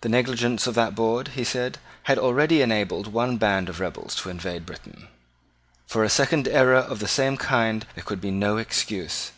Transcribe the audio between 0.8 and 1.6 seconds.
board, he